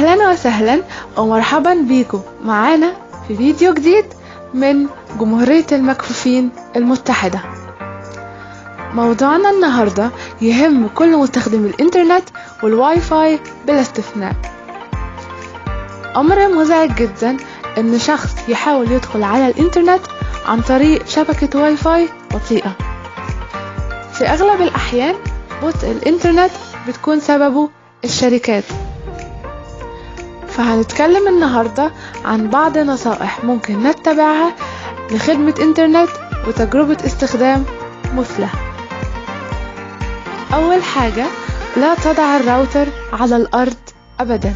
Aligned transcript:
أهلا 0.00 0.30
وسهلا 0.30 0.82
ومرحبا 1.16 1.74
بيكم 1.74 2.20
معانا 2.44 2.92
في 3.28 3.36
فيديو 3.36 3.74
جديد 3.74 4.04
من 4.54 4.86
جمهورية 5.18 5.66
المكفوفين 5.72 6.50
المتحدة. 6.76 7.40
موضوعنا 8.94 9.50
النهاردة 9.50 10.10
يهم 10.40 10.88
كل 10.88 11.16
مستخدم 11.16 11.64
الإنترنت 11.64 12.22
والواي 12.62 13.00
فاي 13.00 13.40
بلا 13.66 13.80
استثناء. 13.80 14.32
أمر 16.16 16.48
مزعج 16.48 16.94
جدا 16.94 17.36
إن 17.78 17.98
شخص 17.98 18.34
يحاول 18.48 18.92
يدخل 18.92 19.22
على 19.22 19.48
الإنترنت 19.48 20.02
عن 20.46 20.60
طريق 20.60 21.06
شبكة 21.06 21.60
واي 21.60 21.76
فاي 21.76 22.08
بطيئة. 22.34 22.76
في 24.12 24.24
أغلب 24.24 24.60
الأحيان 24.60 25.14
بطء 25.62 25.90
الإنترنت 25.90 26.52
بتكون 26.88 27.20
سببه 27.20 27.70
الشركات. 28.04 28.64
فهنتكلم 30.60 31.28
النهاردة 31.28 31.90
عن 32.24 32.50
بعض 32.50 32.78
نصائح 32.78 33.44
ممكن 33.44 33.82
نتبعها 33.82 34.54
لخدمة 35.10 35.54
إنترنت 35.60 36.08
وتجربة 36.48 36.96
استخدام 37.06 37.64
مثلى. 38.16 38.48
أول 40.54 40.82
حاجة 40.82 41.26
لا 41.76 41.94
تضع 41.94 42.36
الراوتر 42.36 42.86
على 43.12 43.36
الأرض 43.36 43.76
أبدا. 44.20 44.54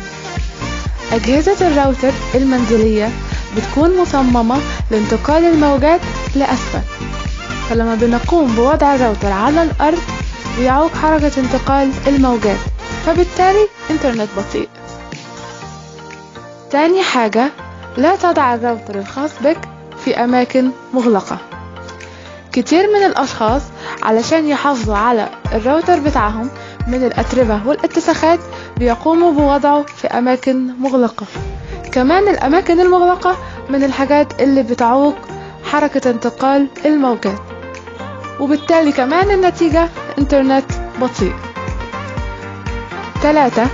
أجهزة 1.13 1.69
الراوتر 1.69 2.13
المنزلية 2.35 3.11
بتكون 3.57 3.97
مصممة 4.01 4.61
لانتقال 4.91 5.45
الموجات 5.45 6.01
لأسفل. 6.37 6.81
فلما 7.71 7.95
بنقوم 7.95 8.55
بوضع 8.55 8.95
الراوتر 8.95 9.33
على 9.33 9.63
الأرض 9.63 10.03
بيعوق 10.59 10.95
حركة 10.95 11.33
انتقال 11.41 11.91
الموجات 12.07 12.59
فبالتالي 13.07 13.69
إنترنت 13.91 14.29
بطيء. 14.37 14.69
تاني 16.75 17.03
حاجة 17.03 17.51
لا 17.97 18.17
تضع 18.17 18.55
الراوتر 18.55 18.95
الخاص 18.99 19.31
بك 19.45 19.59
في 20.05 20.25
أماكن 20.25 20.71
مغلقة. 20.95 21.39
كتير 22.53 22.87
من 22.87 23.07
الأشخاص 23.07 23.63
علشان 24.03 24.49
يحافظوا 24.49 24.97
على 24.97 25.29
الراوتر 25.53 26.01
بتاعهم 26.01 26.51
من 26.89 27.05
الأتربة 27.05 27.61
والاتساخات 27.67 28.39
بيقوموا 28.77 29.33
بوضعه 29.33 29.83
في 29.83 30.07
أماكن 30.07 30.67
مغلقة. 30.81 31.27
كمان 31.93 32.29
الأماكن 32.29 32.81
المغلقة 32.81 33.37
من 33.71 33.85
الحاجات 33.85 34.43
اللي 34.43 34.63
بتعوق 34.63 35.17
حركة 35.65 36.11
انتقال 36.11 36.69
الموجات. 36.85 37.39
وبالتالي 38.41 38.93
كمان 38.93 39.31
النتيجة 39.31 39.89
إنترنت 40.19 40.73
بطيء. 41.01 41.35
ثلاثة 43.23 43.67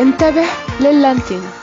انتبه 0.00 0.44
لللانتينا 0.80 1.59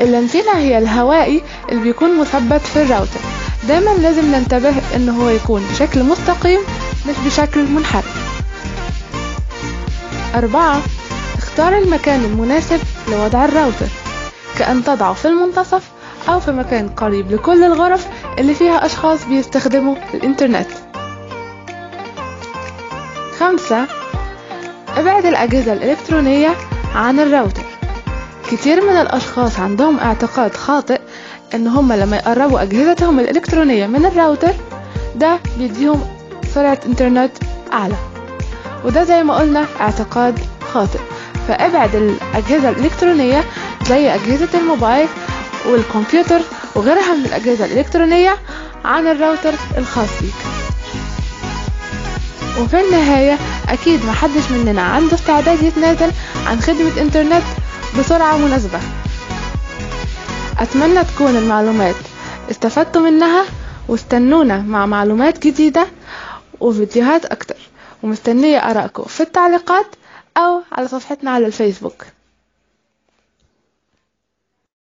اللانتينا 0.00 0.58
هي 0.58 0.78
الهوائي 0.78 1.42
اللي 1.72 1.82
بيكون 1.82 2.20
مثبت 2.20 2.60
في 2.60 2.82
الراوتر. 2.82 3.20
دايما 3.68 3.90
لازم 3.90 4.34
ننتبه 4.34 4.74
ان 4.96 5.08
هو 5.08 5.28
يكون 5.28 5.62
بشكل 5.72 6.02
مستقيم 6.02 6.60
مش 7.08 7.14
بشكل 7.26 7.64
منحرف. 7.64 8.28
أربعة 10.34 10.80
اختار 11.38 11.78
المكان 11.78 12.24
المناسب 12.24 12.80
لوضع 13.08 13.44
الراوتر. 13.44 13.86
كأن 14.58 14.84
تضعه 14.84 15.12
في 15.12 15.28
المنتصف 15.28 15.82
أو 16.28 16.40
في 16.40 16.52
مكان 16.52 16.88
قريب 16.88 17.32
لكل 17.32 17.64
الغرف 17.64 18.06
اللي 18.38 18.54
فيها 18.54 18.86
أشخاص 18.86 19.24
بيستخدموا 19.24 19.94
الإنترنت. 20.14 20.68
خمسة 23.38 23.86
أبعد 24.96 25.26
الأجهزة 25.26 25.72
الإلكترونية 25.72 26.54
عن 26.94 27.20
الراوتر. 27.20 27.62
كتير 28.50 28.84
من 28.90 28.96
الأشخاص 28.96 29.58
عندهم 29.60 29.98
اعتقاد 29.98 30.54
خاطئ 30.56 31.00
إن 31.54 31.66
هم 31.66 31.92
لما 31.92 32.16
يقربوا 32.16 32.62
أجهزتهم 32.62 33.20
الإلكترونية 33.20 33.86
من 33.86 34.06
الراوتر 34.06 34.52
ده 35.16 35.38
بيديهم 35.58 36.06
سرعة 36.54 36.80
إنترنت 36.86 37.30
أعلى. 37.72 37.94
وده 38.84 39.04
زي 39.04 39.22
ما 39.22 39.34
قلنا 39.36 39.66
اعتقاد 39.80 40.38
خاطئ. 40.72 40.98
فابعد 41.48 41.94
الأجهزة 41.94 42.68
الإلكترونية 42.68 43.44
زي 43.86 44.14
أجهزة 44.14 44.48
الموبايل 44.58 45.08
والكمبيوتر 45.66 46.40
وغيرها 46.74 47.14
من 47.14 47.24
الأجهزة 47.24 47.64
الإلكترونية 47.64 48.36
عن 48.84 49.06
الراوتر 49.06 49.52
الخاص 49.78 50.08
بيك. 50.20 50.34
وفي 52.60 52.80
النهاية 52.80 53.38
أكيد 53.68 54.04
محدش 54.06 54.50
مننا 54.50 54.82
عنده 54.82 55.14
استعداد 55.14 55.62
يتنازل 55.62 56.10
عن 56.46 56.60
خدمة 56.60 57.00
إنترنت 57.00 57.42
بسرعة 57.98 58.36
مناسبة 58.36 58.80
أتمنى 60.58 61.04
تكون 61.04 61.36
المعلومات 61.36 61.94
استفدتوا 62.50 63.02
منها 63.02 63.44
واستنونا 63.88 64.58
مع 64.58 64.86
معلومات 64.86 65.46
جديدة 65.46 65.86
وفيديوهات 66.60 67.24
أكتر. 67.24 67.56
ومستنية 68.02 68.58
آرائكم 68.58 69.02
في 69.02 69.20
التعليقات 69.20 69.86
أو 70.36 70.62
على 70.72 70.88
صفحتنا 70.88 71.30
على 71.30 71.46
الفيسبوك. 71.46 72.04